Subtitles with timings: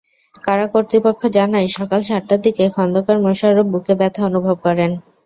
[0.43, 4.91] কারা কর্তৃপক্ষ জানায়, সকাল সাতটার দিকে খন্দকার মোশাররফ বুকে ব্যথা অনুভব করেন।